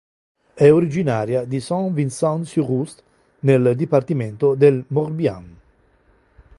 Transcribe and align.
È 0.55 0.71
originaria 0.71 1.45
di 1.45 1.59
Saint-Vincent-sur-Oust 1.59 3.03
nel 3.41 3.75
dipartimento 3.75 4.55
del 4.55 4.83
Morbihan. 4.87 5.57